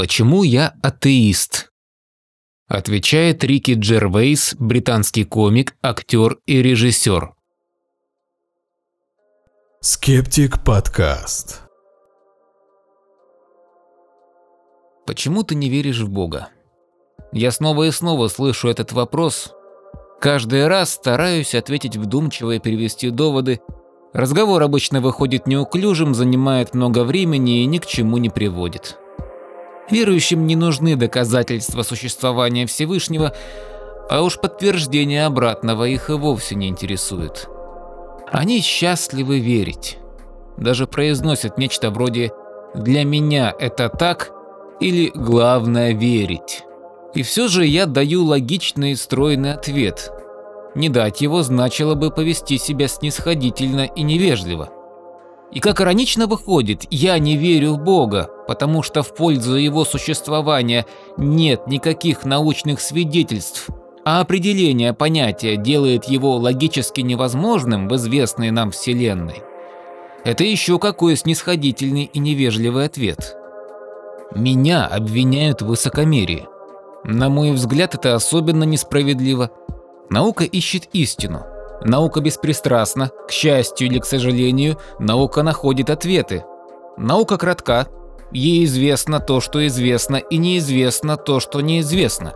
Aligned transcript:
Почему 0.00 0.44
я 0.44 0.72
атеист? 0.82 1.70
Отвечает 2.66 3.44
Рики 3.44 3.74
Джервейс, 3.74 4.54
британский 4.58 5.24
комик, 5.24 5.76
актер 5.82 6.38
и 6.46 6.62
режиссер. 6.62 7.34
Скептик 9.82 10.64
подкаст. 10.64 11.60
Почему 15.06 15.42
ты 15.42 15.54
не 15.54 15.68
веришь 15.68 16.00
в 16.00 16.08
Бога? 16.08 16.48
Я 17.32 17.50
снова 17.50 17.82
и 17.82 17.90
снова 17.90 18.28
слышу 18.28 18.68
этот 18.68 18.92
вопрос. 18.92 19.52
Каждый 20.18 20.66
раз 20.66 20.94
стараюсь 20.94 21.54
ответить 21.54 21.98
вдумчиво 21.98 22.52
и 22.52 22.58
перевести 22.58 23.10
доводы. 23.10 23.60
Разговор 24.14 24.62
обычно 24.62 25.02
выходит 25.02 25.46
неуклюжим, 25.46 26.14
занимает 26.14 26.74
много 26.74 27.04
времени 27.04 27.64
и 27.64 27.66
ни 27.66 27.76
к 27.76 27.84
чему 27.84 28.16
не 28.16 28.30
приводит. 28.30 28.96
Верующим 29.90 30.46
не 30.46 30.56
нужны 30.56 30.96
доказательства 30.96 31.82
существования 31.82 32.66
Всевышнего, 32.66 33.34
а 34.08 34.22
уж 34.22 34.38
подтверждение 34.38 35.26
обратного 35.26 35.84
их 35.84 36.10
и 36.10 36.12
вовсе 36.12 36.54
не 36.54 36.68
интересует. 36.68 37.48
Они 38.30 38.60
счастливы 38.60 39.40
верить. 39.40 39.98
Даже 40.56 40.86
произносят 40.86 41.58
нечто 41.58 41.90
вроде 41.90 42.32
«для 42.74 43.04
меня 43.04 43.54
это 43.58 43.88
так» 43.88 44.32
или 44.80 45.10
«главное 45.14 45.92
верить». 45.92 46.62
И 47.14 47.22
все 47.22 47.48
же 47.48 47.66
я 47.66 47.86
даю 47.86 48.24
логичный 48.24 48.92
и 48.92 48.96
стройный 48.96 49.54
ответ. 49.54 50.12
Не 50.76 50.88
дать 50.88 51.20
его 51.20 51.42
значило 51.42 51.96
бы 51.96 52.12
повести 52.12 52.56
себя 52.56 52.86
снисходительно 52.86 53.86
и 53.86 54.02
невежливо. 54.02 54.70
И 55.52 55.58
как 55.58 55.80
иронично 55.80 56.26
выходит, 56.26 56.86
я 56.90 57.18
не 57.18 57.36
верю 57.36 57.72
в 57.72 57.78
Бога, 57.78 58.30
потому 58.46 58.82
что 58.82 59.02
в 59.02 59.14
пользу 59.14 59.56
его 59.56 59.84
существования 59.84 60.86
нет 61.16 61.66
никаких 61.66 62.24
научных 62.24 62.80
свидетельств, 62.80 63.68
а 64.04 64.20
определение 64.20 64.92
понятия 64.92 65.56
делает 65.56 66.04
его 66.04 66.36
логически 66.36 67.00
невозможным 67.00 67.88
в 67.88 67.96
известной 67.96 68.52
нам 68.52 68.70
Вселенной. 68.70 69.42
Это 70.24 70.44
еще 70.44 70.78
какой 70.78 71.16
снисходительный 71.16 72.04
и 72.12 72.18
невежливый 72.18 72.84
ответ. 72.84 73.36
Меня 74.34 74.86
обвиняют 74.86 75.62
в 75.62 75.66
высокомерии. 75.66 76.46
На 77.02 77.28
мой 77.28 77.52
взгляд, 77.52 77.94
это 77.94 78.14
особенно 78.14 78.64
несправедливо. 78.64 79.50
Наука 80.10 80.44
ищет 80.44 80.88
истину, 80.92 81.44
Наука 81.82 82.20
беспристрастна, 82.20 83.10
к 83.26 83.30
счастью 83.30 83.86
или 83.88 83.98
к 83.98 84.04
сожалению, 84.04 84.78
наука 84.98 85.42
находит 85.42 85.90
ответы. 85.90 86.44
Наука 86.98 87.38
кратка, 87.38 87.86
ей 88.32 88.64
известно 88.64 89.20
то, 89.20 89.40
что 89.40 89.66
известно, 89.66 90.16
и 90.16 90.36
неизвестно 90.36 91.16
то, 91.16 91.40
что 91.40 91.60
неизвестно. 91.60 92.34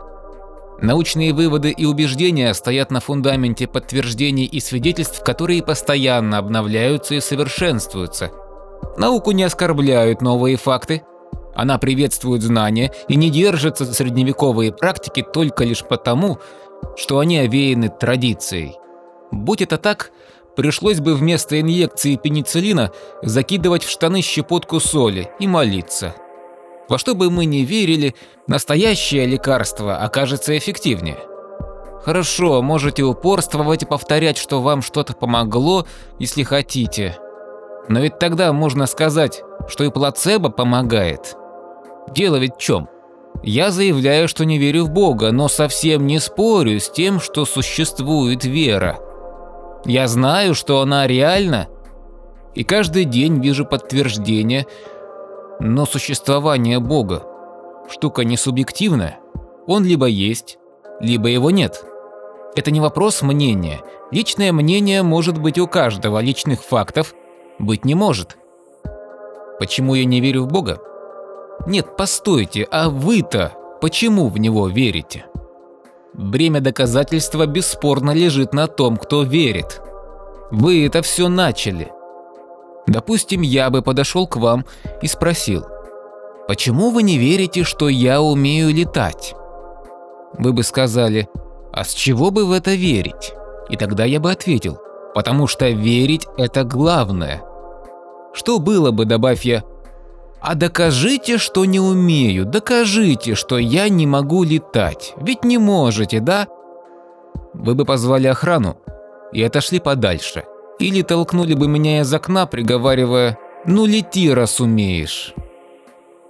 Научные 0.80 1.32
выводы 1.32 1.70
и 1.70 1.84
убеждения 1.84 2.52
стоят 2.54 2.90
на 2.90 3.00
фундаменте 3.00 3.66
подтверждений 3.66 4.44
и 4.44 4.60
свидетельств, 4.60 5.22
которые 5.22 5.62
постоянно 5.62 6.38
обновляются 6.38 7.14
и 7.14 7.20
совершенствуются. 7.20 8.30
Науку 8.96 9.32
не 9.32 9.44
оскорбляют 9.44 10.20
новые 10.20 10.56
факты, 10.56 11.02
она 11.54 11.78
приветствует 11.78 12.42
знания 12.42 12.92
и 13.08 13.16
не 13.16 13.30
держится 13.30 13.84
за 13.84 13.94
средневековые 13.94 14.72
практики 14.72 15.22
только 15.22 15.64
лишь 15.64 15.84
потому, 15.84 16.38
что 16.96 17.20
они 17.20 17.38
овеяны 17.38 17.88
традицией. 17.88 18.76
Будь 19.42 19.62
это 19.62 19.78
так, 19.78 20.12
пришлось 20.56 21.00
бы 21.00 21.14
вместо 21.14 21.60
инъекции 21.60 22.16
пенициллина 22.16 22.92
закидывать 23.22 23.84
в 23.84 23.90
штаны 23.90 24.22
щепотку 24.22 24.80
соли 24.80 25.30
и 25.38 25.46
молиться. 25.46 26.14
Во 26.88 26.98
что 26.98 27.14
бы 27.14 27.30
мы 27.30 27.46
ни 27.46 27.58
верили, 27.58 28.14
настоящее 28.46 29.26
лекарство 29.26 29.98
окажется 29.98 30.56
эффективнее. 30.56 31.18
Хорошо, 32.04 32.60
можете 32.60 33.02
упорствовать 33.02 33.82
и 33.82 33.86
повторять, 33.86 34.36
что 34.36 34.60
вам 34.60 34.82
что-то 34.82 35.14
помогло, 35.14 35.86
если 36.18 36.42
хотите. 36.42 37.16
Но 37.88 38.00
ведь 38.00 38.18
тогда 38.18 38.52
можно 38.52 38.86
сказать, 38.86 39.42
что 39.68 39.84
и 39.84 39.90
плацебо 39.90 40.50
помогает. 40.50 41.34
Дело 42.14 42.36
ведь 42.36 42.56
в 42.56 42.58
чем? 42.58 42.88
Я 43.42 43.70
заявляю, 43.70 44.28
что 44.28 44.44
не 44.44 44.58
верю 44.58 44.84
в 44.84 44.90
Бога, 44.90 45.32
но 45.32 45.48
совсем 45.48 46.06
не 46.06 46.18
спорю 46.18 46.78
с 46.78 46.90
тем, 46.90 47.20
что 47.20 47.46
существует 47.46 48.44
вера. 48.44 48.98
Я 49.84 50.08
знаю, 50.08 50.54
что 50.54 50.80
она 50.80 51.06
реальна, 51.06 51.68
и 52.54 52.64
каждый 52.64 53.04
день 53.04 53.42
вижу 53.42 53.66
подтверждение, 53.66 54.66
но 55.60 55.84
существование 55.84 56.78
Бога– 56.78 57.24
штука 57.90 58.24
не 58.24 58.36
субъективная. 58.36 59.18
Он 59.66 59.84
либо 59.84 60.06
есть, 60.06 60.58
либо 61.00 61.28
его 61.28 61.50
нет. 61.50 61.84
Это 62.56 62.70
не 62.70 62.80
вопрос 62.80 63.22
мнения. 63.22 63.80
Личное 64.10 64.52
мнение 64.52 65.02
может 65.02 65.38
быть 65.38 65.58
у 65.58 65.66
каждого, 65.66 66.20
личных 66.20 66.62
фактов 66.62 67.14
быть 67.58 67.84
не 67.84 67.94
может. 67.94 68.36
Почему 69.58 69.94
я 69.94 70.04
не 70.04 70.20
верю 70.20 70.44
в 70.44 70.48
Бога? 70.48 70.78
Нет, 71.66 71.96
постойте, 71.96 72.66
а 72.70 72.88
вы-то 72.88 73.52
почему 73.80 74.28
в 74.28 74.38
него 74.38 74.68
верите? 74.68 75.26
Бремя 76.14 76.60
доказательства 76.60 77.46
бесспорно 77.46 78.12
лежит 78.12 78.54
на 78.54 78.68
том, 78.68 78.96
кто 78.96 79.22
верит. 79.22 79.80
Вы 80.52 80.86
это 80.86 81.02
все 81.02 81.28
начали. 81.28 81.90
Допустим, 82.86 83.42
я 83.42 83.70
бы 83.70 83.82
подошел 83.82 84.28
к 84.28 84.36
вам 84.36 84.64
и 85.02 85.08
спросил, 85.08 85.66
почему 86.46 86.90
вы 86.90 87.02
не 87.02 87.18
верите, 87.18 87.64
что 87.64 87.88
я 87.88 88.22
умею 88.22 88.72
летать? 88.72 89.34
Вы 90.38 90.52
бы 90.52 90.62
сказали, 90.62 91.28
а 91.72 91.84
с 91.84 91.92
чего 91.92 92.30
бы 92.30 92.46
в 92.46 92.52
это 92.52 92.74
верить? 92.74 93.32
И 93.68 93.76
тогда 93.76 94.04
я 94.04 94.20
бы 94.20 94.30
ответил, 94.30 94.78
потому 95.14 95.48
что 95.48 95.68
верить– 95.68 96.28
это 96.36 96.62
главное. 96.62 97.42
Что 98.32 98.60
было 98.60 98.92
бы, 98.92 99.04
добавь 99.04 99.44
я, 99.44 99.64
а 100.44 100.54
докажите, 100.54 101.38
что 101.38 101.64
не 101.64 101.80
умею, 101.80 102.44
докажите, 102.44 103.34
что 103.34 103.56
я 103.56 103.88
не 103.88 104.06
могу 104.06 104.42
летать. 104.44 105.14
Ведь 105.16 105.42
не 105.42 105.56
можете, 105.56 106.20
да? 106.20 106.46
Вы 107.54 107.74
бы 107.74 107.86
позвали 107.86 108.26
охрану 108.26 108.76
и 109.32 109.42
отошли 109.42 109.80
подальше. 109.80 110.44
Или 110.78 111.00
толкнули 111.00 111.54
бы 111.54 111.66
меня 111.66 112.00
из 112.00 112.12
окна, 112.12 112.44
приговаривая 112.44 113.38
«Ну 113.64 113.86
лети, 113.86 114.30
раз 114.30 114.60
умеешь». 114.60 115.34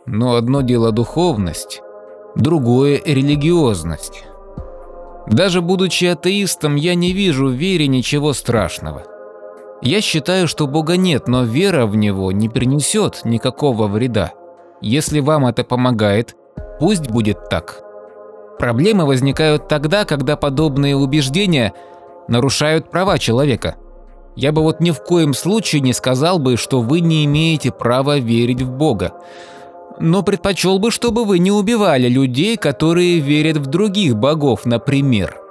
Но 0.07 0.37
одно 0.37 0.61
дело 0.61 0.93
духовность, 0.93 1.83
другое– 2.37 3.03
религиозность. 3.05 4.25
Даже 5.27 5.61
будучи 5.61 6.05
атеистом, 6.05 6.77
я 6.77 6.95
не 6.95 7.13
вижу 7.13 7.49
в 7.49 7.53
вере 7.53 7.89
ничего 7.89 8.33
страшного. 8.33 9.14
Я 9.83 10.01
считаю, 10.01 10.49
что 10.49 10.67
Бога 10.67 10.97
нет, 10.97 11.29
но 11.29 11.45
вера 11.45 11.87
в 11.87 11.97
Него 11.97 12.33
не 12.33 12.49
принесет 12.49 13.21
никакого 13.25 13.87
вреда. 13.87 14.33
Если 14.81 15.21
вам 15.21 15.47
это 15.47 15.65
помогает, 15.65 16.37
пусть 16.79 17.11
будет 17.11 17.49
так. 17.49 17.83
Проблемы 18.59 19.05
возникают 19.05 19.69
тогда, 19.69 20.05
когда 20.05 20.37
подобные 20.37 20.97
убеждения 20.97 21.75
нарушают 22.29 22.91
права 22.91 23.19
человека. 23.19 23.77
Я 24.37 24.53
бы 24.53 24.63
вот 24.63 24.81
ни 24.81 24.91
в 24.91 25.03
коем 25.03 25.35
случае 25.35 25.81
не 25.81 25.93
сказал 25.93 26.39
бы, 26.39 26.57
что 26.57 26.81
вы 26.81 27.01
не 27.01 27.25
имеете 27.25 27.71
права 27.71 28.19
верить 28.19 28.63
в 28.63 28.71
Бога. 28.71 29.13
Но 30.01 30.23
предпочел 30.23 30.79
бы, 30.79 30.91
чтобы 30.91 31.25
вы 31.25 31.39
не 31.39 31.53
убивали 31.53 32.09
людей, 32.09 32.57
которые 32.57 33.21
верят 33.21 33.59
в 33.59 33.67
других 33.67 34.17
богов, 34.17 34.65
например. 34.65 35.44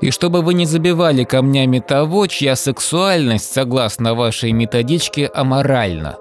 И 0.00 0.10
чтобы 0.10 0.42
вы 0.42 0.54
не 0.54 0.64
забивали 0.64 1.24
камнями 1.24 1.80
того, 1.80 2.26
чья 2.28 2.54
сексуальность, 2.54 3.52
согласно 3.52 4.14
вашей 4.14 4.52
методичке, 4.52 5.26
аморальна. 5.26 6.16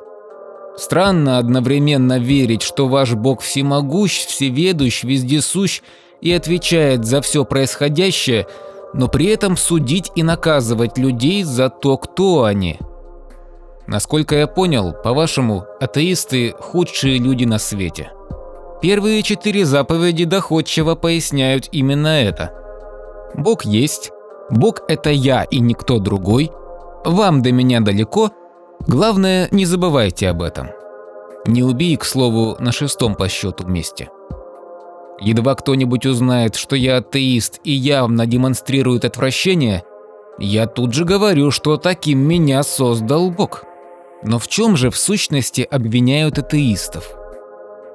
Странно 0.77 1.37
одновременно 1.37 2.19
верить, 2.19 2.63
что 2.63 2.87
ваш 2.87 3.13
бог 3.13 3.41
всемогущ, 3.41 4.25
всеведущ, 4.25 5.03
вездесущ 5.03 5.81
и 6.21 6.31
отвечает 6.31 7.05
за 7.05 7.21
все 7.21 7.45
происходящее, 7.45 8.47
но 8.93 9.07
при 9.07 9.27
этом 9.27 9.57
судить 9.57 10.11
и 10.15 10.23
наказывать 10.23 10.97
людей 10.97 11.43
за 11.43 11.69
то, 11.69 11.97
кто 11.97 12.43
они. 12.43 12.79
Насколько 13.85 14.35
я 14.35 14.47
понял, 14.47 14.93
по-вашему, 15.03 15.65
атеисты– 15.79 16.53
худшие 16.59 17.19
люди 17.19 17.45
на 17.45 17.57
свете. 17.59 18.11
Первые 18.81 19.23
четыре 19.23 19.65
заповеди 19.65 20.25
доходчиво 20.25 20.95
поясняют 20.95 21.69
именно 21.71 22.07
это– 22.07 22.53
Бог 23.37 23.65
есть, 23.65 24.11
Бог– 24.49 24.81
это 24.87 25.11
я 25.11 25.43
и 25.43 25.59
никто 25.59 25.99
другой, 25.99 26.51
вам 27.05 27.41
до 27.41 27.51
меня 27.51 27.79
далеко, 27.79 28.31
главное, 28.87 29.47
не 29.51 29.65
забывайте 29.65 30.29
об 30.29 30.41
этом. 30.41 30.69
Не 31.45 31.63
убей, 31.63 31.95
к 31.95 32.03
слову, 32.03 32.57
на 32.59 32.71
шестом 32.71 33.15
по 33.15 33.29
счету 33.29 33.65
месте. 33.65 34.09
Едва 35.19 35.55
кто-нибудь 35.55 36.05
узнает, 36.05 36.55
что 36.55 36.75
я 36.75 36.97
атеист 36.97 37.59
и 37.63 37.71
явно 37.71 38.25
демонстрирует 38.25 39.05
отвращение, 39.05 39.83
я 40.39 40.67
тут 40.67 40.93
же 40.93 41.05
говорю, 41.05 41.51
что 41.51 41.77
таким 41.77 42.19
меня 42.19 42.61
создал 42.63 43.31
Бог. 43.31 43.63
Но 44.23 44.39
в 44.39 44.47
чем 44.47 44.75
же 44.75 44.89
в 44.89 44.97
сущности 44.97 45.61
обвиняют 45.69 46.37
атеистов? 46.37 47.15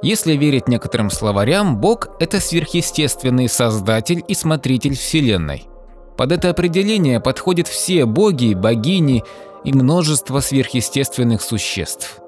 Если 0.03 0.33
верить 0.33 0.67
некоторым 0.67 1.11
словарям, 1.11 1.77
Бог– 1.77 2.09
это 2.21 2.41
сверхъестественный 2.41 3.49
создатель 3.49 4.25
и 4.27 4.35
смотритель 4.35 4.97
Вселенной. 4.97 5.69
Под 6.17 6.33
это 6.33 6.51
определение 6.51 7.21
подходят 7.21 7.69
все 7.69 8.05
боги, 8.05 8.55
богини 8.55 9.23
и 9.65 9.73
множество 9.73 10.41
сверхъестественных 10.41 11.41
существ. 11.41 12.19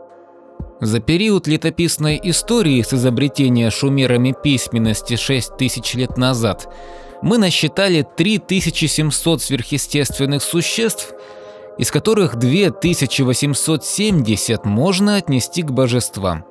За 0.81 1.01
период 1.01 1.49
летописной 1.49 2.21
истории 2.23 2.81
с 2.83 2.95
изобретения 2.95 3.71
шумерами 3.71 4.33
письменности 4.41 5.17
6000 5.17 5.95
лет 5.95 6.17
назад 6.17 6.73
мы 7.23 7.39
насчитали 7.39 8.07
3700 8.17 9.43
сверхъестественных 9.43 10.43
существ, 10.43 11.13
из 11.79 11.91
которых 11.91 12.37
2870 12.37 14.65
можно 14.65 15.17
отнести 15.17 15.63
к 15.63 15.73
божествам. 15.73 16.45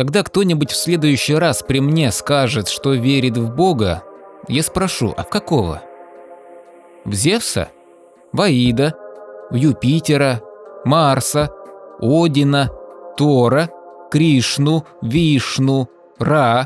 Когда 0.00 0.22
кто-нибудь 0.22 0.70
в 0.70 0.76
следующий 0.76 1.34
раз 1.34 1.62
при 1.62 1.78
мне 1.78 2.10
скажет, 2.10 2.68
что 2.68 2.94
верит 2.94 3.36
в 3.36 3.54
Бога, 3.54 4.02
я 4.48 4.62
спрошу, 4.62 5.12
а 5.14 5.24
в 5.24 5.28
какого? 5.28 5.82
В 7.04 7.12
Зевса? 7.12 7.68
В 8.32 8.40
Аида? 8.40 8.94
В 9.50 9.56
Юпитера? 9.56 10.40
Марса? 10.86 11.50
Одина? 12.00 12.70
Тора, 13.18 13.68
Кришну, 14.10 14.86
Вишну, 15.02 15.90
Ра. 16.18 16.64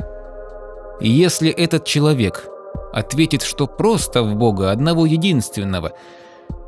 И 1.01 1.09
если 1.11 1.51
этот 1.51 1.85
человек 1.85 2.47
ответит, 2.93 3.43
что 3.43 3.67
просто 3.67 4.23
в 4.23 4.37
Бога 4.37 4.71
одного 4.71 5.07
единственного, 5.07 5.95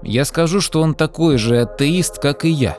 я 0.02 0.24
скажу, 0.24 0.60
что 0.60 0.80
он 0.80 0.96
такой 0.96 1.38
же 1.38 1.60
атеист, 1.60 2.18
как 2.18 2.44
и 2.44 2.48
я. 2.48 2.76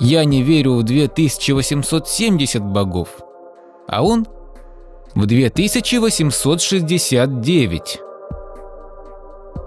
Я 0.00 0.24
не 0.24 0.42
верю 0.42 0.74
в 0.76 0.82
2870 0.82 2.62
богов, 2.62 3.18
а 3.86 4.02
он 4.02 4.26
в 5.14 5.26
2869. 5.26 8.00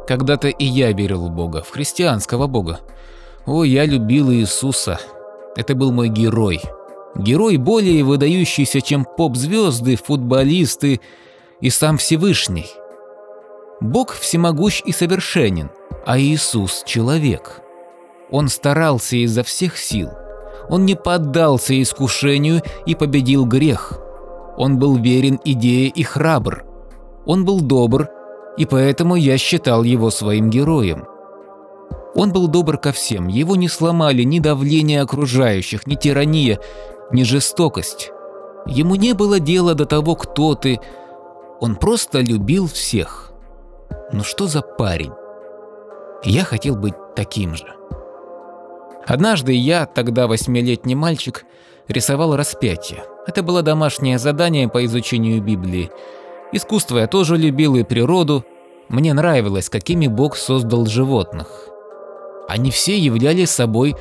Когда-то 0.08 0.48
и 0.48 0.66
я 0.66 0.92
верил 0.92 1.28
в 1.28 1.30
Бога, 1.30 1.62
в 1.62 1.70
христианского 1.70 2.48
Бога. 2.48 2.80
О, 3.46 3.64
я 3.64 3.86
любил 3.86 4.32
Иисуса. 4.32 5.00
Это 5.56 5.76
был 5.76 5.92
мой 5.92 6.10
герой. 6.10 6.64
Герой 7.16 7.58
более 7.58 8.04
выдающийся, 8.04 8.82
чем 8.82 9.06
поп-звезды, 9.06 9.98
футболисты 9.98 11.00
и 11.62 11.70
сам 11.70 12.00
Всевышний. 12.00 12.72
Бог 13.82 14.14
всемогущ 14.14 14.82
и 14.84 14.94
совершенен, 14.94 15.70
а 16.08 16.18
Иисус– 16.18 16.82
человек. 16.88 17.62
Он 18.32 18.48
старался 18.48 19.18
изо 19.18 19.44
всех 19.44 19.78
сил. 19.78 20.10
Он 20.70 20.86
не 20.86 20.96
поддался 20.96 21.80
искушению 21.82 22.62
и 22.86 22.96
победил 22.96 23.46
грех. 23.46 24.00
Он 24.58 24.78
был 24.78 24.96
верен 24.98 25.40
идее 25.44 25.88
и 25.88 26.04
храбр. 26.04 26.64
Он 27.26 27.46
был 27.46 27.62
добр, 27.62 28.10
и 28.58 28.66
поэтому 28.66 29.16
я 29.16 29.38
считал 29.38 29.84
его 29.84 30.10
своим 30.10 30.50
героем. 30.50 31.06
Он 32.16 32.32
был 32.32 32.48
добр 32.48 32.78
ко 32.78 32.92
всем, 32.92 33.28
его 33.28 33.56
не 33.56 33.68
сломали 33.68 34.24
ни 34.24 34.40
давление 34.40 35.02
окружающих, 35.02 35.88
ни 35.88 35.96
тирания, 35.96 36.60
ни 37.12 37.24
жестокость. 37.24 38.12
Ему 38.68 38.96
не 38.96 39.14
было 39.14 39.40
дела 39.40 39.74
до 39.74 39.86
того, 39.86 40.16
кто 40.16 40.54
ты, 40.56 40.80
он 41.60 41.76
просто 41.76 42.20
любил 42.20 42.68
всех. 42.68 43.32
Ну 44.12 44.24
что 44.24 44.48
за 44.48 44.62
парень? 44.62 45.12
Я 46.24 46.44
хотел 46.44 46.76
быть 46.76 46.94
таким 47.16 47.56
же. 47.56 47.66
Однажды 49.06 49.54
я, 49.54 49.86
тогда 49.86 50.28
восьмилетний 50.28 50.96
мальчик, 50.96 51.46
рисовал 51.88 52.36
распятие. 52.36 53.04
Это 53.28 53.44
было 53.44 53.62
домашнее 53.62 54.18
задание 54.18 54.68
по 54.68 54.84
изучению 54.86 55.42
Библии. 55.42 55.92
Искусство 56.52 57.00
я 57.00 57.08
тоже 57.08 57.38
любил 57.38 57.76
и 57.76 57.84
природу. 57.84 58.46
Мне 58.90 59.14
нравилось, 59.14 59.70
какими 59.70 60.08
Бог 60.08 60.36
создал 60.36 60.86
животных. 60.86 61.68
Они 62.48 62.72
все 62.72 62.98
являли 62.98 63.46
собой 63.46 63.96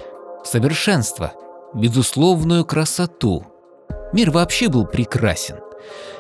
совершенство, 0.45 1.33
безусловную 1.75 2.65
красоту. 2.65 3.47
Мир 4.13 4.31
вообще 4.31 4.69
был 4.69 4.87
прекрасен. 4.87 5.57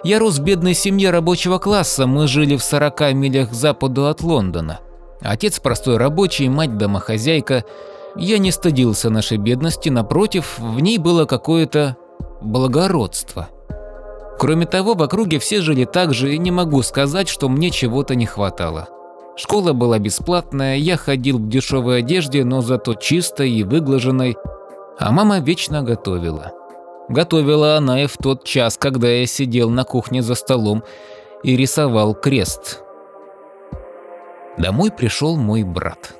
Я 0.04 0.18
рос 0.18 0.38
в 0.38 0.42
бедной 0.42 0.74
семье 0.74 1.10
рабочего 1.10 1.58
класса, 1.58 2.06
мы 2.06 2.26
жили 2.26 2.56
в 2.56 2.64
40 2.64 3.12
милях 3.12 3.50
к 3.50 3.52
западу 3.52 4.06
от 4.06 4.22
Лондона. 4.22 4.80
Отец 5.20 5.60
простой 5.60 5.96
рабочий, 5.96 6.48
мать 6.48 6.76
домохозяйка. 6.76 7.64
Я 8.16 8.38
не 8.38 8.50
стыдился 8.50 9.10
нашей 9.10 9.38
бедности, 9.38 9.88
напротив, 9.88 10.58
в 10.58 10.80
ней 10.80 10.98
было 10.98 11.24
какое-то 11.24 11.96
благородство. 12.40 13.48
Кроме 14.38 14.66
того, 14.66 14.94
в 14.94 15.02
округе 15.02 15.38
все 15.38 15.60
жили 15.60 15.84
так 15.84 16.12
же, 16.12 16.34
и 16.34 16.38
не 16.38 16.50
могу 16.50 16.82
сказать, 16.82 17.28
что 17.28 17.48
мне 17.48 17.70
чего-то 17.70 18.14
не 18.14 18.26
хватало. 18.26 18.88
Школа 19.36 19.72
была 19.72 19.98
бесплатная, 19.98 20.76
я 20.76 20.96
ходил 20.96 21.38
в 21.38 21.48
дешевой 21.48 22.00
одежде, 22.00 22.44
но 22.44 22.60
зато 22.60 22.94
чистой 22.94 23.50
и 23.50 23.62
выглаженной, 23.62 24.36
а 24.98 25.10
мама 25.10 25.38
вечно 25.38 25.82
готовила. 25.82 26.52
Готовила 27.08 27.76
она 27.76 28.02
и 28.02 28.06
в 28.06 28.16
тот 28.18 28.44
час, 28.44 28.76
когда 28.76 29.08
я 29.08 29.26
сидел 29.26 29.70
на 29.70 29.84
кухне 29.84 30.22
за 30.22 30.34
столом 30.34 30.82
и 31.42 31.56
рисовал 31.56 32.14
крест. 32.14 32.82
Домой 34.58 34.90
пришел 34.90 35.36
мой 35.36 35.62
брат. 35.62 36.14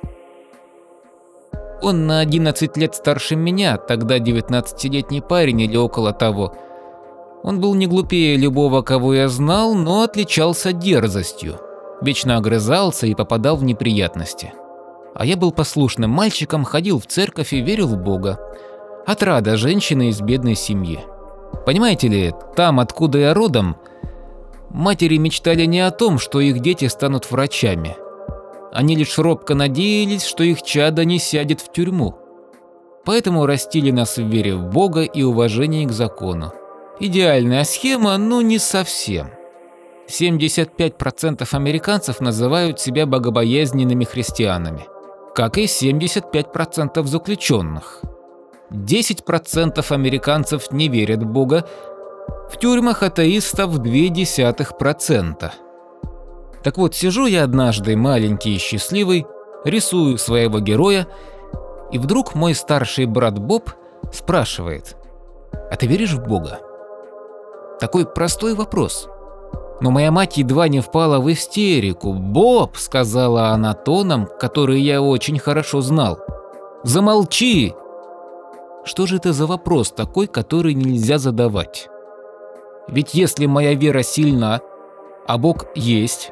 Он 1.83 2.07
на 2.07 2.21
11 2.21 2.77
лет 2.77 2.95
старше 2.95 3.35
меня, 3.35 3.77
тогда 3.77 4.17
19-летний 4.17 5.21
парень 5.21 5.61
или 5.61 5.77
около 5.77 6.13
того. 6.13 6.55
Он 7.43 7.59
был 7.59 7.75
не 7.75 7.87
глупее 7.87 8.37
любого, 8.37 8.81
кого 8.81 9.13
я 9.13 9.27
знал, 9.27 9.75
но 9.75 10.01
отличался 10.01 10.71
дерзостью 10.71 11.59
вечно 12.03 12.37
огрызался 12.37 13.07
и 13.07 13.15
попадал 13.15 13.55
в 13.55 13.63
неприятности. 13.63 14.53
А 15.15 15.25
я 15.25 15.37
был 15.37 15.51
послушным 15.51 16.11
мальчиком, 16.11 16.63
ходил 16.63 16.99
в 16.99 17.07
церковь 17.07 17.53
и 17.53 17.61
верил 17.61 17.87
в 17.87 17.97
Бога. 17.97 18.39
Отрада 19.05 19.57
женщины 19.57 20.09
из 20.09 20.21
бедной 20.21 20.55
семьи. 20.55 20.99
Понимаете 21.65 22.07
ли, 22.07 22.33
там, 22.55 22.79
откуда 22.79 23.19
я 23.19 23.33
родом, 23.33 23.77
матери 24.69 25.17
мечтали 25.17 25.65
не 25.65 25.81
о 25.81 25.91
том, 25.91 26.17
что 26.17 26.39
их 26.39 26.59
дети 26.59 26.87
станут 26.87 27.29
врачами. 27.29 27.95
Они 28.73 28.95
лишь 28.95 29.19
робко 29.19 29.53
надеялись, 29.53 30.25
что 30.25 30.43
их 30.43 30.63
чадо 30.63 31.05
не 31.05 31.19
сядет 31.19 31.61
в 31.61 31.71
тюрьму. 31.71 32.15
Поэтому 33.05 33.45
растили 33.45 33.91
нас 33.91 34.17
в 34.17 34.27
вере 34.27 34.55
в 34.55 34.63
Бога 34.63 35.03
и 35.03 35.21
уважении 35.21 35.85
к 35.85 35.91
закону. 35.91 36.51
Идеальная 36.99 37.65
схема, 37.65 38.17
но 38.17 38.41
не 38.41 38.57
совсем. 38.57 39.29
75% 40.09 41.47
американцев 41.51 42.19
называют 42.19 42.79
себя 42.79 43.05
богобоязненными 43.05 44.05
христианами, 44.05 44.87
как 45.35 45.59
и 45.59 45.65
75% 45.65 47.03
заключенных. 47.03 48.01
10% 48.71 49.85
американцев 49.91 50.71
не 50.71 50.87
верят 50.87 51.21
в 51.21 51.27
Бога, 51.27 51.67
в 52.49 52.57
тюрьмах 52.57 53.03
атеистов 53.03 53.77
0,2%. 53.77 55.51
Так 56.63 56.77
вот, 56.77 56.95
сижу 56.95 57.25
я 57.25 57.43
однажды 57.43 57.95
маленький 57.95 58.55
и 58.55 58.59
счастливый, 58.59 59.25
рисую 59.65 60.17
своего 60.17 60.59
героя, 60.59 61.07
и 61.91 61.97
вдруг 61.97 62.35
мой 62.35 62.55
старший 62.55 63.05
брат 63.05 63.37
Боб 63.37 63.69
спрашивает, 64.11 64.95
«А 65.71 65.75
ты 65.75 65.87
веришь 65.87 66.13
в 66.13 66.23
Бога?» 66.25 66.59
Такой 67.79 68.05
простой 68.05 68.55
вопрос– 68.55 69.07
но 69.83 69.91
моя 69.91 70.11
мать 70.11 70.37
едва 70.37 70.69
не 70.69 70.79
впала 70.79 71.19
в 71.19 71.29
истерику. 71.29 72.13
«Боб!»– 72.13 72.75
сказала 72.77 73.49
она 73.49 73.73
тоном, 73.73 74.29
который 74.39 74.79
я 74.79 75.01
очень 75.01 75.37
хорошо 75.39 75.81
знал. 75.81 76.19
«Замолчи!» 76.83 77.73
Что 78.85 79.05
же 79.05 79.17
это 79.17 79.33
за 79.33 79.45
вопрос 79.45 79.91
такой, 79.91 80.27
который 80.27 80.73
нельзя 80.73 81.17
задавать? 81.17 81.89
Ведь 82.87 83.13
если 83.13 83.45
моя 83.45 83.73
вера 83.73 84.03
сильна, 84.03 84.61
а 85.27 85.37
Бог 85.37 85.65
есть, 85.75 86.31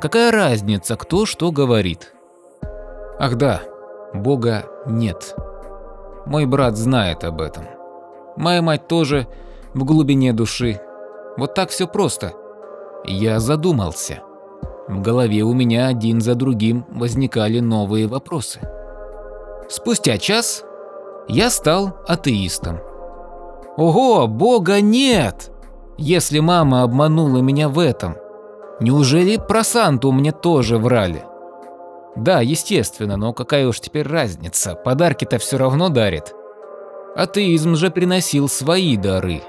какая 0.00 0.32
разница, 0.32 0.96
кто 0.96 1.26
что 1.26 1.52
говорит? 1.52 2.12
Ах 3.18 3.36
да, 3.36 3.62
Бога 4.14 4.64
нет. 4.86 5.34
Мой 6.26 6.46
брат 6.46 6.76
знает 6.76 7.24
об 7.24 7.40
этом. 7.40 7.64
Моя 8.36 8.62
мать 8.62 8.88
тоже 8.88 9.26
в 9.74 9.84
глубине 9.84 10.32
души. 10.32 10.80
Вот 11.36 11.54
так 11.54 11.70
все 11.70 11.86
просто. 11.86 12.32
Я 13.04 13.40
задумался. 13.40 14.20
В 14.88 15.00
голове 15.02 15.42
у 15.42 15.52
меня 15.52 15.86
один 15.86 16.20
за 16.20 16.34
другим 16.34 16.84
возникали 16.90 17.60
новые 17.60 18.06
вопросы. 18.06 18.60
Спустя 19.68 20.18
час 20.18 20.64
я 21.28 21.50
стал 21.50 21.96
атеистом. 22.08 22.80
Ого, 23.76 24.26
бога 24.26 24.80
нет! 24.80 25.52
Если 25.96 26.40
мама 26.40 26.82
обманула 26.82 27.38
меня 27.38 27.68
в 27.68 27.78
этом, 27.78 28.16
неужели 28.80 29.36
про 29.36 29.64
Санту 29.64 30.12
мне 30.12 30.32
тоже 30.32 30.78
врали? 30.78 31.24
Да, 32.16 32.40
естественно, 32.40 33.16
но 33.16 33.32
какая 33.32 33.66
уж 33.68 33.80
теперь 33.80 34.06
разница, 34.06 34.74
подарки-то 34.74 35.38
все 35.38 35.58
равно 35.58 35.88
дарит. 35.88 36.34
Атеизм 37.16 37.76
же 37.76 37.90
приносил 37.90 38.48
свои 38.48 38.96
дары. 38.96 39.42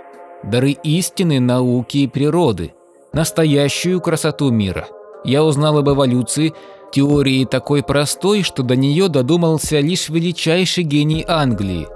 дары 0.44 0.72
истины, 0.72 1.40
науки 1.40 2.00
и 2.00 2.08
природы, 2.08 2.74
настоящую 3.14 4.02
красоту 4.02 4.50
мира. 4.52 4.88
Я 5.24 5.44
узнал 5.44 5.78
об 5.78 5.90
эволюции, 5.90 6.54
теории 6.92 7.46
такой 7.46 7.84
простой, 7.84 8.42
что 8.42 8.64
до 8.64 8.76
нее 8.76 9.08
додумался 9.08 9.80
лишь 9.80 10.10
величайший 10.10 10.84
гений 10.84 11.24
Англии. 11.28 11.88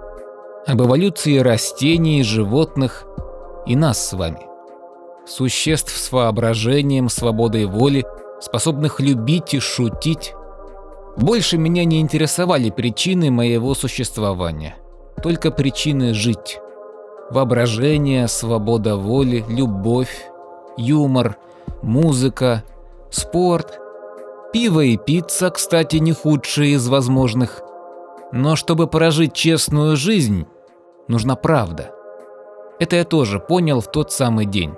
Об 0.68 0.82
эволюции 0.82 1.38
растений, 1.40 2.24
животных 2.24 3.06
и 3.66 3.76
нас 3.76 4.10
с 4.10 4.14
вами. 4.14 4.55
Существ 5.26 5.98
с 5.98 6.12
воображением, 6.12 7.10
свободой 7.10 7.66
воли, 7.66 8.06
способных 8.40 9.00
любить 9.00 9.54
и 9.54 9.60
шутить. 9.60 10.34
Больше 11.18 11.58
меня 11.58 11.84
не 11.84 12.00
интересовали 12.00 12.70
причины 12.70 13.32
моего 13.32 13.74
существования, 13.74 14.76
только 15.24 15.50
причины 15.50 16.14
жить. 16.14 16.60
Воображение, 17.32 18.28
свобода 18.28 18.98
воли, 18.98 19.44
любовь, 19.50 20.30
юмор, 20.78 21.38
музыка, 21.82 22.64
спорт. 23.10 23.80
Пиво 24.54 24.82
и 24.82 24.96
пицца, 24.96 25.50
кстати, 25.50 25.98
не 25.98 26.14
худшие 26.14 26.74
из 26.74 26.88
возможных. 26.88 27.62
Но 28.32 28.56
чтобы 28.56 28.88
прожить 28.88 29.34
честную 29.34 29.96
жизнь, 29.96 30.46
нужна 31.08 31.36
правда. 31.36 31.92
Это 32.80 32.98
я 32.98 33.06
тоже 33.06 33.40
понял 33.40 33.82
в 33.82 33.90
тот 33.90 34.12
самый 34.12 34.46
день. 34.46 34.74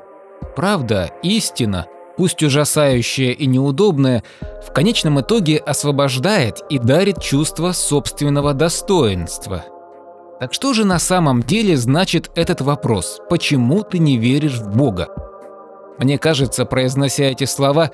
Правда, 0.56 1.12
истина, 1.24 1.88
пусть 2.18 2.42
ужасающая 2.44 3.32
и 3.32 3.46
неудобная, 3.46 4.24
в 4.68 4.74
конечном 4.74 5.22
итоге 5.22 5.58
освобождает 5.58 6.64
и 6.70 6.80
дарит 6.80 7.22
чувство 7.22 7.72
собственного 7.72 8.54
достоинства. 8.54 9.64
Так 10.40 10.54
что 10.54 10.74
же 10.74 10.86
на 10.86 11.00
самом 11.00 11.42
деле 11.42 11.78
значит 11.78 12.32
этот 12.36 12.62
вопрос 12.62 13.22
«Почему 13.30 13.84
ты 13.84 14.00
не 14.00 14.18
веришь 14.18 14.60
в 14.60 14.76
Бога?» 14.76 15.10
Мне 15.98 16.20
кажется, 16.20 16.66
произнося 16.66 17.26
эти 17.26 17.46
слова, 17.46 17.92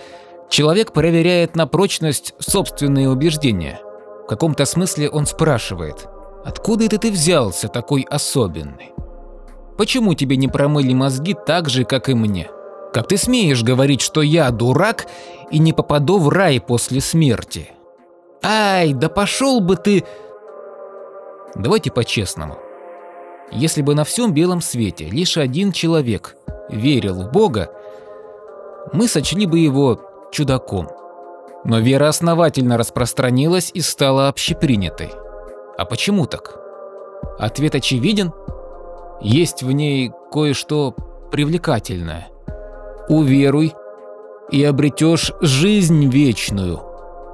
человек 0.50 0.92
проверяет 0.92 1.56
на 1.56 1.68
прочность 1.68 2.34
собственные 2.40 3.10
убеждения. 3.10 3.80
В 4.24 4.28
каком-то 4.28 4.66
смысле 4.66 5.10
он 5.10 5.26
спрашивает 5.26 6.08
«Откуда 6.44 6.86
это 6.86 6.98
ты 6.98 7.12
взялся 7.12 7.70
такой 7.70 8.06
особенный?» 8.10 8.92
Почему 9.78 10.14
тебе 10.14 10.38
не 10.38 10.48
промыли 10.48 10.94
мозги 10.94 11.34
так 11.34 11.70
же, 11.70 11.84
как 11.84 12.10
и 12.10 12.14
мне? 12.14 12.50
Как 12.94 13.08
ты 13.08 13.18
смеешь 13.18 13.64
говорить, 13.64 14.02
что 14.02 14.22
я 14.22 14.52
дурак 14.52 15.08
и 15.50 15.58
не 15.58 15.74
попаду 15.74 16.20
в 16.20 16.30
рай 16.30 16.62
после 16.62 17.02
смерти? 17.02 17.72
Ай, 18.44 18.94
да 18.94 19.10
пошел 19.10 19.62
бы 19.62 19.76
ты... 19.76 20.04
Давайте 21.56 21.92
по-честному. 21.92 22.58
Если 23.52 23.82
бы 23.82 23.96
на 23.96 24.04
всем 24.04 24.34
белом 24.34 24.62
свете 24.62 25.06
лишь 25.06 25.38
один 25.38 25.72
человек 25.72 26.36
верил 26.70 27.24
в 27.24 27.32
Бога, 27.32 27.72
мы 28.92 29.08
сочли 29.08 29.46
бы 29.46 29.60
его 29.60 30.00
чудаком. 30.32 30.90
Но 31.64 31.80
вера 31.80 32.10
основательно 32.10 32.78
распространилась 32.78 33.72
и 33.74 33.82
стала 33.82 34.28
общепринятой. 34.28 35.12
А 35.78 35.86
почему 35.86 36.28
так? 36.28 36.60
Ответ 37.40 37.74
очевиден– 37.74 38.34
есть 39.24 39.64
в 39.64 39.72
ней 39.72 40.12
кое-что 40.32 40.94
привлекательное. 41.32 42.28
Уверуй 43.10 43.74
и 44.52 44.64
обретешь 44.64 45.32
жизнь 45.42 46.08
вечную. 46.08 46.80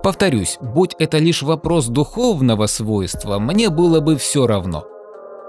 Повторюсь, 0.03 0.57
будь 0.61 0.95
это 0.99 1.17
лишь 1.17 1.41
вопрос 1.41 1.87
духовного 1.87 2.67
свойства, 2.67 3.39
мне 3.39 3.69
было 3.69 3.99
бы 3.99 4.15
все 4.15 4.47
равно. 4.47 4.85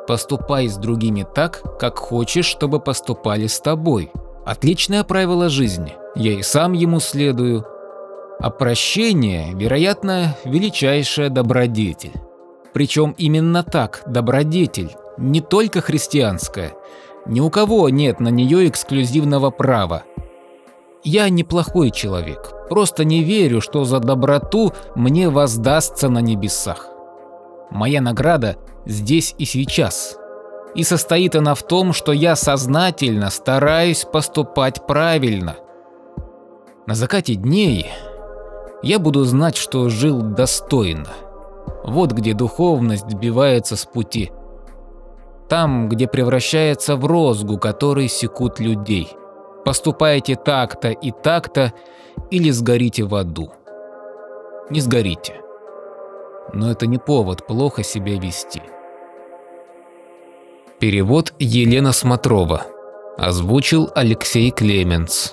Поступай 0.09 0.67
с 0.67 0.77
другими 0.77 1.25
так, 1.35 1.63
как 1.79 1.99
хочешь, 1.99 2.47
чтобы 2.47 2.81
поступали 2.81 3.47
с 3.47 3.61
тобой. 3.61 4.11
Отличное 4.45 5.05
правило 5.05 5.49
жизни. 5.49 5.95
Я 6.17 6.33
и 6.33 6.43
сам 6.43 6.73
ему 6.73 6.99
следую. 6.99 7.65
А 8.41 8.51
прощение, 8.51 9.53
вероятно, 9.55 10.37
величайшая 10.45 11.29
добродетель. 11.29 12.15
Причем 12.73 13.15
именно 13.19 13.63
так, 13.63 14.03
добродетель, 14.07 14.97
не 15.21 15.41
только 15.41 15.81
христианская. 15.81 16.73
Ни 17.27 17.41
у 17.41 17.51
кого 17.51 17.89
нет 17.89 18.19
на 18.19 18.29
нее 18.29 18.69
эксклюзивного 18.69 19.51
права. 19.51 20.03
Я 21.05 21.29
неплохой 21.29 21.91
человек, 21.91 22.53
просто 22.69 23.05
не 23.05 23.23
верю, 23.23 23.61
что 23.61 23.85
за 23.85 24.01
доброту 24.01 24.73
мне 24.95 25.29
воздастся 25.29 26.09
на 26.09 26.19
небесах. 26.19 26.89
Моя 27.71 28.01
награда 28.01 28.57
здесь 28.85 29.35
и 29.39 29.45
сейчас. 29.45 30.17
И 30.75 30.83
состоит 30.83 31.37
она 31.37 31.55
в 31.55 31.63
том, 31.63 31.93
что 31.93 32.13
я 32.13 32.37
сознательно 32.37 33.31
стараюсь 33.31 34.05
поступать 34.05 34.87
правильно. 34.87 35.57
На 36.87 36.95
закате 36.95 37.35
дней 37.35 37.91
я 38.83 38.99
буду 38.99 39.25
знать, 39.25 39.57
что 39.57 39.89
жил 39.89 40.21
достойно. 40.21 41.09
Вот 41.85 42.13
где 42.13 42.35
духовность 42.35 43.11
сбивается 43.11 43.77
с 43.77 43.85
пути. 43.85 44.33
Там, 45.51 45.89
где 45.89 46.07
превращается 46.07 46.95
в 46.95 47.05
розгу, 47.05 47.59
который 47.59 48.07
секут 48.07 48.61
людей. 48.61 49.09
Поступайте 49.65 50.37
так-то 50.37 50.91
и 50.91 51.11
так-то, 51.11 51.73
или 52.31 52.51
сгорите 52.51 53.03
в 53.03 53.17
аду. 53.17 53.51
Не 54.71 54.81
сгорите. 54.81 55.41
Но 56.55 56.71
это 56.71 56.87
не 56.87 56.99
повод 56.99 57.49
плохо 57.49 57.83
себя 57.83 58.17
вести. 58.17 58.63
Перевод 60.79 61.35
Елена 61.41 61.93
Смотрова. 61.93 62.67
Озвучил 63.19 63.91
Алексей 63.97 64.53
Клеменц. 64.53 65.33